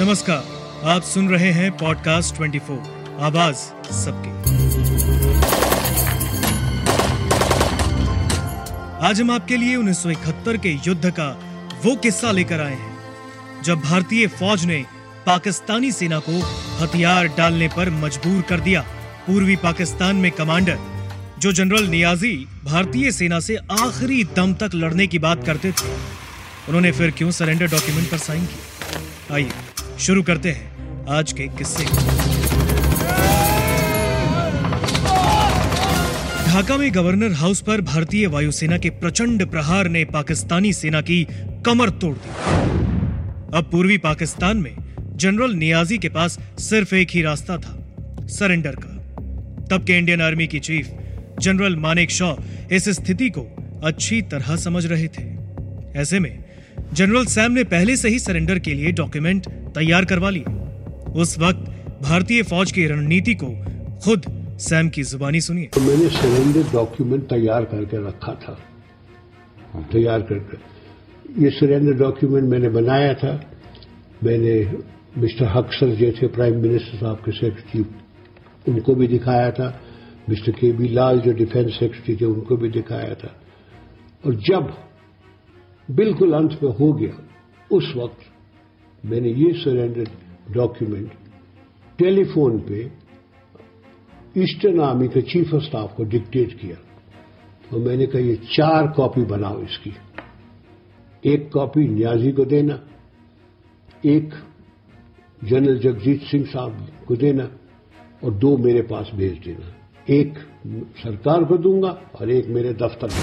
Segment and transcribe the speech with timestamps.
[0.00, 0.44] नमस्कार,
[0.88, 2.76] आप सुन रहे हैं पॉडकास्ट 24
[3.20, 3.56] आवाज़
[3.94, 4.30] सबकी।
[9.06, 11.28] आज हम आपके लिए 1971 के युद्ध का
[11.84, 14.84] वो किस्सा लेकर आए हैं, जब भारतीय फौज ने
[15.26, 16.40] पाकिस्तानी सेना को
[16.80, 18.80] हथियार डालने पर मजबूर कर दिया।
[19.26, 20.78] पूर्वी पाकिस्तान में कमांडर,
[21.38, 25.88] जो जनरल नियाजी भारतीय सेना से आखिरी दम तक लड़ने की बात करते थे,
[26.68, 29.34] उन्होंने फिर क्यों सरेंडर डॉक्यूमेंट पर साइन किया?
[29.34, 29.69] आइए।
[30.00, 31.84] शुरू करते हैं आज के किस्से।
[36.46, 41.26] ढाका में गवर्नर हाउस पर भारतीय वायुसेना के प्रचंड प्रहार ने पाकिस्तानी सेना की
[41.66, 42.30] कमर तोड़ दी।
[43.58, 44.74] अब पूर्वी पाकिस्तान में
[45.16, 47.76] जनरल नियाजी के पास सिर्फ़ एक ही रास्ता था,
[48.26, 48.96] सरेंडर का।
[49.70, 50.90] तब के इंडियन आर्मी की चीफ,
[51.40, 52.34] जनरल मानेक शॉ,
[52.72, 53.46] इस स्थिति को
[53.84, 55.28] अच्छी तरह समझ रहे थे।
[56.00, 56.44] ऐसे में,
[56.92, 60.44] जनरल सैम ने पहले से ही सरेंडर के लिए डॉक्यूमेंट तैयार करवा ली।
[61.12, 61.70] उस वक्त
[62.02, 63.46] भारतीय फौज की रणनीति को
[64.04, 64.22] खुद
[64.58, 68.58] सैम की जुबानी सुनिए। तो मैंने सरेंडर डॉक्यूमेंट तैयार करके रखा था।
[69.92, 70.56] तैयार करके।
[71.44, 73.44] ये सरेंडर डॉक्यूमेंट मैंने बनाया था।
[74.24, 74.78] मैंने
[75.18, 77.84] मिस्टर हक्सर जो थे, प्राइम मिनिस्टर साहब के सेक्रेटरी,
[78.72, 79.80] उनको भी दिखाया था।
[80.28, 83.36] मिस्टर के बी लाल जो डिफेंस सेक्रेटरी थे, उनको भी दिखाया था।
[84.26, 84.74] और जब
[85.90, 87.28] बिल्कुल अंत में हो गया,
[87.72, 88.29] उस वक्त
[89.04, 90.10] मैंने ये सरेंडर
[90.50, 91.10] डॉक्यूमेंट
[91.98, 92.80] टेलीफोन पे
[94.36, 96.76] ईस्टर्न आर्मी के चीफ ऑफ़ स्टाफ को डिक्टेट किया।
[97.72, 99.92] और मैंने कहा, ये चार कॉपी बनाओ इसकी।
[101.24, 102.78] एक कॉपी न्याजी को देना,
[104.06, 104.34] एक
[105.42, 107.48] जनरल जगजीत सिंह साहब को देना
[108.24, 109.74] और दो मेरे पास भेज देना।
[110.08, 110.38] एक
[110.98, 113.22] सरकार को दूँगा और एक मेरे दफ्तर में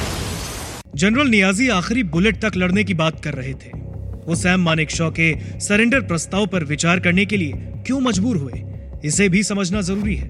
[0.95, 3.96] जनरल नियाजी आखिरी बुलेट तक लड़ने की बात कर रहे थे।
[4.27, 8.63] वो सैम मानिक शॉ के सरेंडर प्रस्ताव पर विचार करने के लिए क्यों मजबूर हुए?
[9.05, 10.29] इसे भी समझना ज़रूरी है।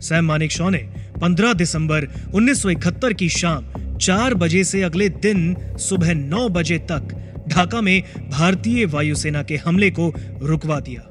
[0.00, 0.78] सैम मानिक शॉ ने
[1.20, 7.16] 15 दिसंबर 1971 की शाम चार बजे से अगले दिन सुबह नौ बजे तक
[7.48, 11.02] ढाका में भारतीय वायुसेना के हमले को रुकवा दिया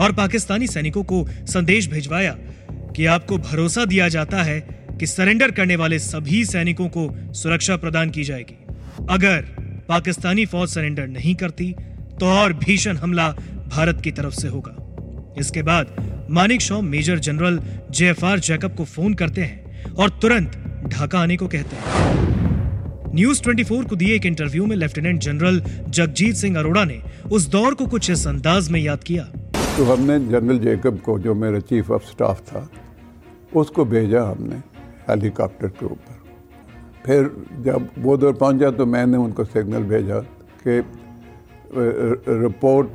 [0.00, 2.36] और पाकिस्तानी सैनिकों को संदेश भिजवाया
[2.96, 4.60] कि आपको भरोसा दिया जाता है
[5.00, 8.58] कि सरेंडर करने वाले सभी सैनिकों को सुरक्षा प्रदान की जाएगी।
[9.10, 11.72] अगर पाकिस्तानी फौज सरेंडर नहीं करती
[12.20, 13.28] तो और भीषण हमला
[13.68, 14.74] भारत की तरफ़ से होगा।
[15.38, 15.94] इसके बाद
[16.60, 17.60] Manekshaw major general
[17.90, 20.56] JFR Jacob को फ़ोन करते हैं और तुरंत
[20.86, 26.34] ढाका आने को कहते हैं। न्यूज़ 24 को दिए एक इंटरव्यू में लेफ्टिनेंट जनरल जगजीत
[26.34, 27.00] सिंह अरोड़ा ने
[27.32, 29.24] उस दौर को कुछ इस अंदाज में याद किया।
[29.76, 32.68] तो हमने जनरल जैकब को, जो मेरा चीफ ऑफ़ स्टाफ था,
[33.56, 34.56] उसको भेजा हमने
[35.08, 36.17] हेलीकॉप्टर के ऊपर।
[37.06, 40.20] फिर जब वो दौर पहुँचा तो मैंने उनको सिग्नल भेजा
[40.64, 40.78] कि
[42.42, 42.88] report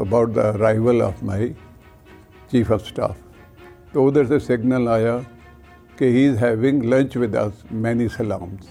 [0.00, 1.48] about the arrival of my
[2.52, 3.16] chief of staff
[3.94, 5.18] तो उधर से सिग्नल आया
[5.98, 8.68] कि he is having lunch with us many Psalms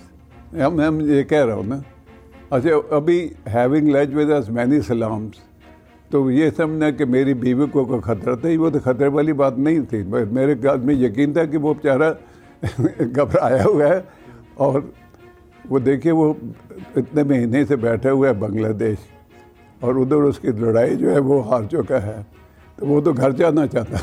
[0.61, 1.83] हम हम ये कह रहा हूँ ना
[2.51, 5.41] अच्छा अभी having lunch with us many Psalms
[6.11, 9.57] तो ये समझना कि मेरी बीवी को कोई खतरा था वो तो खतरे वाली बात
[9.57, 12.09] नहीं थी। मेरे में यकीन था कि वो बेचारा
[13.05, 13.99] घबराया हुआ है।
[14.59, 14.93] और
[15.67, 16.37] वो देखिए, वो
[16.97, 18.97] इतने महीने से बैठे हुए हैं बांग्लादेश
[19.83, 22.25] और उधर उसकी लड़ाई जो है वो हार चुका है।
[22.79, 23.97] तो वो तो घर जाना चाहता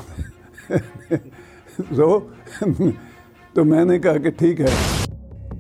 [1.95, 2.19] सो
[3.57, 4.73] तो मैंने कहा कि ठीक है।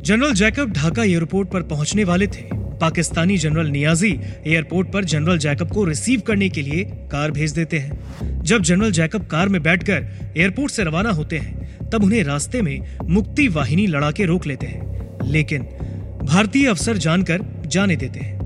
[0.02, 5.70] जनरल जैकब ढाका एयरपोर्ट पर पहुँचने वाले थे। पाकिस्तानी जनरल नियाजी एयरपोर्ट पर जनरल जैकब
[5.70, 10.06] को रिसीव करने के लिए कार भेज देते हैं। जब जनरल जैकब कार में बैठकर
[10.36, 15.18] एयरपोर्ट से रवाना होते हैं, तब उन्हें रास्ते में मुक्ति वाहिनी लड़ाके रोक लेते हैं।
[15.24, 15.62] लेकिन
[16.22, 18.38] भारतीय अफसर जानकर जाने देते हैं।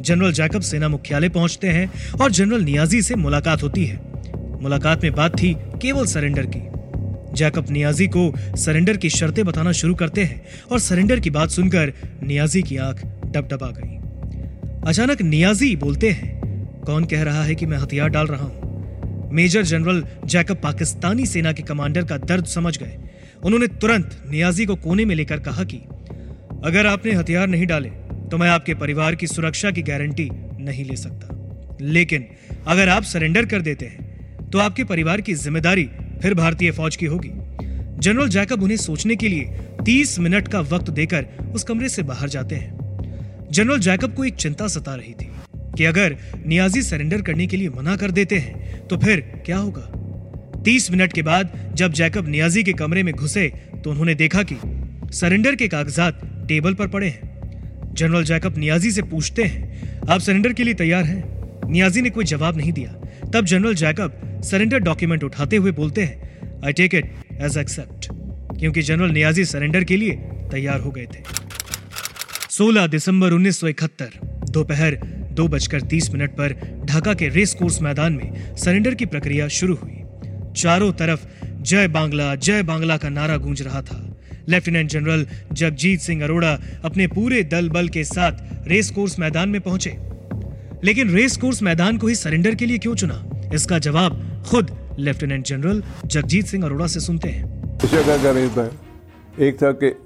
[0.00, 1.90] जनरल जैकब सेना मुख्यालय पहुँचते हैं
[2.20, 4.00] और जनरल नियाजी से मुलाकात होती है।
[4.62, 6.68] मुलाकात में बात थी केवल सरेंडर की।
[7.34, 11.92] जैकब नियाजी को सरेंडर की शर्तें बताना शुरू करते हैं और सरेंडर की बात सुनकर
[12.22, 13.02] नियाजी की आँख
[13.36, 16.32] डबडबा गई। अचानक नियाजी बोलते हैं,
[16.80, 19.30] कौन कह रहा है कि मैं हथियार डाल रहा हूँ?
[19.32, 22.96] मेजर जनरल जैकब पाकिस्तानी सेना के कमांडर का दर्द समझ गए।
[23.44, 25.76] उन्होंने तुरंत नियाजी को कोने में लेकर कहा कि,
[26.64, 27.88] अगर आपने हथियार नहीं डाले
[28.30, 30.28] तो मैं आपके परिवार की सुरक्षा की गारंटी
[30.60, 32.24] नहीं ले सकता। लेकिन
[32.66, 35.88] अगर आप सरेंडर कर देते हैं तो आपके परिवार की ज़िम्मेदारी
[36.22, 37.30] फिर भारतीय फौज की होगी।
[37.98, 42.28] जनरल जैकब उन्हें सोचने के लिए 30 मिनट का वक्त देकर उस कमरे से बाहर
[42.28, 42.83] जाते हैं।
[43.54, 45.28] जनरल जैकब को एक चिंता सता रही थी
[45.76, 46.16] कि अगर
[46.46, 50.62] नियाजी सरेंडर करने के लिए मना कर देते हैं तो फिर क्या होगा?
[50.64, 53.46] तीस मिनट के बाद जब जैकब नियाजी के कमरे में घुसे
[53.84, 54.56] तो उन्होंने देखा कि
[55.16, 60.52] सरेंडर के कागजात टेबल पर पड़े हैं। जनरल जैकब नियाजी से पूछते हैं, आप सरेंडर
[60.52, 61.70] के लिए तैयार हैं?
[61.70, 62.92] नियाजी ने कोई जवाब नहीं दिया।
[63.30, 68.08] तब जनरल जैकब सरेंडर डॉक्यूमेंट उठाते हुए बोलते हैं I take it as accept
[68.58, 70.18] क्योंकि जनरल नियाजी सरेंडर के लिए
[70.52, 71.43] तैयार हो गए थे।
[72.54, 74.94] 16 दिसंबर 1971 दोपहर
[75.32, 76.52] दो बजकर तीस मिनट पर
[76.84, 79.96] ढाका के रेस कोर्स मैदान में सरेंडर की प्रक्रिया शुरू हुई।
[80.56, 81.26] चारों तरफ़
[81.62, 84.16] जय बांग्ला जय बांग्ला का नारा गूंज रहा था।
[84.48, 86.52] लेफ्टिनेंट जनरल जगजीत सिंह अरोड़ा
[86.84, 89.96] अपने पूरे दल बल के साथ रेस कोर्स मैदान में पहुँचे।
[90.84, 93.24] लेकिन रेस कोर्स मैदान को ही सरेंडर के लिए क्यों चुना?
[93.54, 97.42] इसका जवाब खुद लेफ्टिनेंट जनरल जगजीत सिंह अरोड़ा से सुनते है।
[99.40, 99.96] एक था कि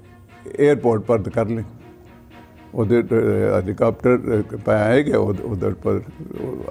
[0.59, 1.65] एयरपोर्ट पर कर लें।
[2.73, 3.13] उधर
[3.55, 4.17] हेलीकॉप्टर
[4.55, 5.95] पे आएँगे उधर पर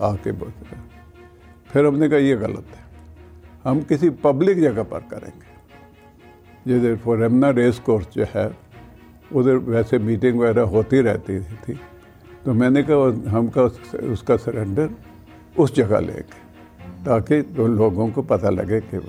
[0.03, 0.33] आके
[1.73, 2.87] फिर हमने कहा ये गलत है।
[3.65, 5.47] हम किसी पब्लिक जगह पर करेंगे।
[6.67, 8.51] जैसे फोरमना रेस कोर्स जो है,
[9.33, 11.79] उधर वैसे मीटिंग वगैरह होती रहती थी।
[12.45, 13.63] तो मैंने कहा, हम का
[14.13, 14.89] उसका सरेंडर
[15.59, 16.39] उस जगह लेंगे,
[17.05, 19.01] ताकि तो लोगों को पता लगे कि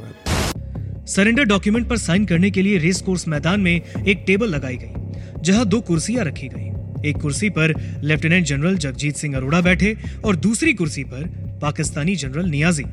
[1.08, 4.94] सरेंडर डॉक्यूमेंट पर साइन करने के लिए रेस कोर्स मैदान में एक टेबल लगाई गई,
[5.42, 6.70] जहाँ दो कुर्सियाँ रखी गई।
[7.06, 7.74] एक कुर्सी पर
[8.04, 11.28] लेफ्टिनेंट जनरल जगजीत सिंह अरोड़ा बैठे और दूसरी कुर्सी पर
[11.62, 12.84] पाकिस्तानी जनरल नियाजी।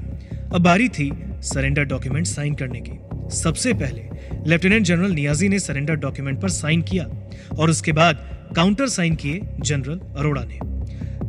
[0.46, 1.10] अब बारी थी
[1.44, 2.98] सरेंडर डॉक्यूमेंट साइन करने की।
[3.36, 4.02] सबसे पहले
[4.46, 7.06] लेफ्टिनेंट जनरल नियाजी ने सरेंडर डॉक्यूमेंट पर साइन किया
[7.58, 8.24] और उसके बाद
[8.56, 10.58] काउंटर साइन किए जनरल अरोड़ा ने।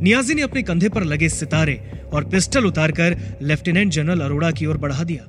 [0.02, 1.80] नियाजी ने अपने कंधे पर लगे सितारे
[2.14, 5.24] और पिस्टल उतारकर लेफ्टिनेंट जनरल अरोड़ा की ओर बढ़ा दिया।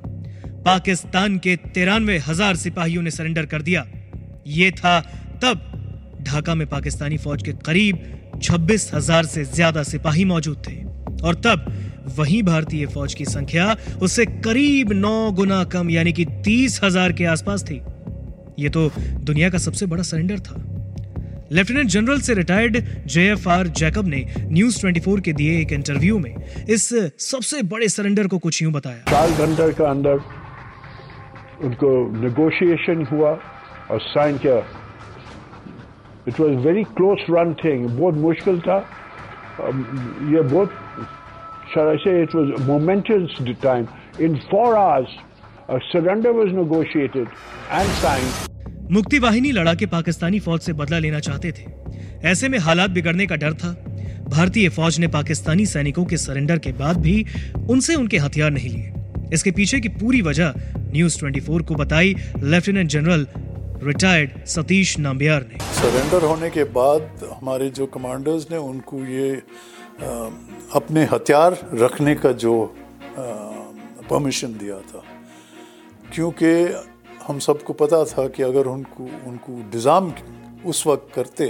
[0.65, 3.85] पाकिस्तान के तिरानवे हज़ार सिपाहियों ने सरेंडर कर दिया।
[4.47, 4.99] ये था
[5.43, 5.68] तब
[6.21, 10.77] ढाका में पाकिस्तानी फौज के करीब छब्बीस हज़ार से ज़्यादा सिपाही मौजूद थे।
[11.23, 11.65] और तब
[12.17, 17.25] वहीं भारतीय फौज की संख्या उससे करीब नौ गुना कम, यानी कि तीस हज़ार के
[17.27, 17.81] आसपास थी।
[18.59, 18.89] यह तो
[19.23, 20.55] दुनिया का सबसे बड़ा सरेंडर था।
[21.51, 22.77] लेफ्टिनेंट जनरल से रिटायर्ड
[23.07, 26.35] जेएफआर जैकब ने न्यूज़ 24 के दिए एक इंटरव्यू में
[26.67, 26.89] इस
[27.21, 30.19] सबसे बड़े सरेंडर को कुछ यूँ बताया। चार घंटे के अंदर
[31.63, 31.89] उनको
[32.19, 33.31] नेगोशिएशन हुआ
[33.91, 34.59] और साइन किया।
[36.29, 38.77] It was very close run thing बहुत मुश्किल था
[40.31, 40.71] ये बहुत
[41.73, 43.87] say, it was a momentous time.
[44.19, 45.07] In four hours,
[45.69, 47.27] a surrender was negotiated
[47.71, 48.47] and.
[48.91, 51.65] मुक्ति वाहिनी लड़ा के पाकिस्तानी फौज से बदला लेना चाहते थे
[52.29, 53.71] ऐसे में हालात बिगड़ने का डर था
[54.29, 57.25] भारतीय फौज ने पाकिस्तानी सैनिकों के सरेंडर के बाद भी
[57.69, 60.53] उनसे उनके हथियार नहीं लिए इसके पीछे की पूरी वजह
[60.93, 63.25] न्यूज़ 24 को बताई lieutenant general
[63.81, 70.29] retired Satish Nambiar ने। सरेंडर होने के बाद हमारे जो कमांडर्स ने उनको ये आ,
[70.75, 72.53] अपने हथियार रखने का जो
[74.09, 75.03] परमिशन दिया था।
[76.13, 76.51] क्योंकि
[77.27, 80.13] हम सबको पता था कि अगर उनको उनको डिज़ाम
[80.65, 81.47] उस वक्त करते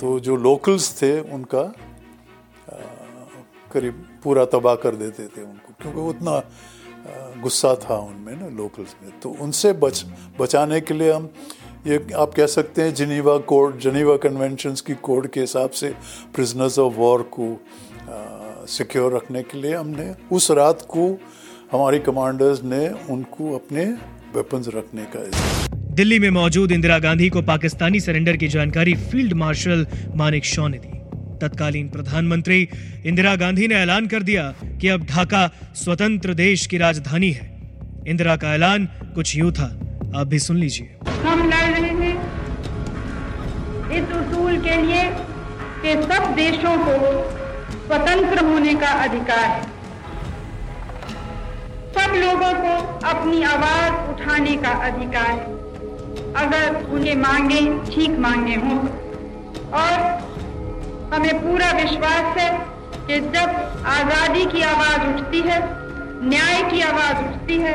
[0.00, 1.62] तो जो लोकल्स थे उनका
[3.70, 6.40] करीब पूरा तबाह कर देते थे उनको। क्योंकि उतना
[7.42, 10.04] गुस्सा था उनमें ना लोकल्स में। तो उनसे बच,
[10.40, 11.30] बचाने के लिए हम
[11.86, 15.94] ये, आप कह सकते हैं जिनीवा कोड जिनीवा कन्वेंशंस की कोड के हिसाब से
[16.34, 17.60] प्रिजनर्स ऑफ़ वॉर को
[18.66, 21.20] सिक्योर रखने के लिए हमने उस रात को
[21.72, 23.84] हमारी कमांडर्स ने उनको अपने
[24.36, 25.30] वेपन्स रखने का
[25.94, 29.86] दिल्ली में मौजूद इंदिरा गांधी को पाकिस्तानी सरेंडर की जानकारी फ़ील्ड मार्शल
[30.16, 31.03] मानिक शॉ ने दी।
[31.40, 32.68] तत्कालीन प्रधानमंत्री
[33.06, 37.54] इंदिरा गांधी ने ऐलान कर दिया कि अब ढाका स्वतंत्र देश की राजधानी है।
[38.08, 39.80] इंदिरा का ऐलान कुछ यूँ था।
[40.16, 42.44] आप भी सुन लीजिए। हम लड़ रहे हैं
[43.90, 45.04] इस उसूल के लिए
[45.82, 46.94] कि सब देशों को
[47.86, 49.62] स्वतंत्र होने का अधिकार है।
[51.94, 55.54] सब लोगों को अपनी आवाज़ उठाने का अधिकार है।
[56.34, 57.60] अगर उन्हें मांगे,
[57.90, 59.03] ठीक मांगे हों।
[61.14, 62.50] हमें पूरा विश्वास है
[63.06, 65.58] कि जब आज़ादी की आवाज़ उठती है,
[66.24, 67.74] न्याय की आवाज़ उठती है,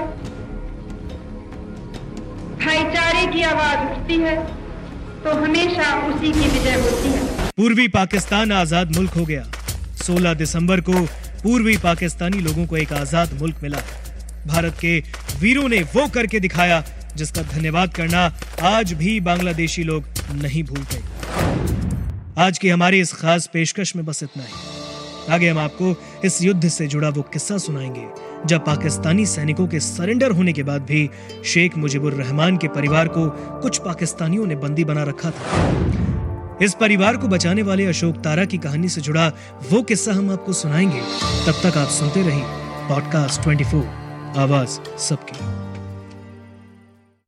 [2.60, 4.36] भाईचारे की आवाज़ उठती है
[5.24, 7.22] तो हमेशा उसी की विजय होती है।
[7.58, 9.44] पूर्वी पाकिस्तान आज़ाद मुल्क हो गया।
[10.00, 11.06] 16 दिसंबर को
[11.44, 13.82] पूर्वी पाकिस्तानी लोगों को एक आज़ाद मुल्क मिला।
[14.48, 14.98] भारत के
[15.42, 16.84] वीरों ने वो करके दिखाया
[17.16, 18.26] जिसका धन्यवाद करना
[18.68, 20.04] आज भी बांग्लादेशी लोग
[20.34, 21.09] नहीं भूलते।
[22.40, 26.68] आज की हमारी इस खास पेशकश में बस इतना ही। आगे हम आपको इस युद्ध
[26.68, 28.06] से जुड़ा वो किस्सा सुनाएँगे,
[28.46, 31.10] जब पाकिस्तानी सैनिकों के सरेंडर होने के बाद भी
[31.46, 33.30] शेख मुजिबुर रहमान के परिवार को
[33.60, 38.58] कुछ पाकिस्तानियों ने बंदी बना रखा था। इस परिवार को बचाने वाले अशोक तारा की
[38.58, 39.28] कहानी से जुड़ा
[39.72, 41.02] वो किस्सा हम आपको सुनाएँगे।
[41.48, 42.44] तब तक आप सुनते रहिए
[42.90, 43.86] पॉडकास्ट 24
[44.38, 45.59] आवाज़ सबकी।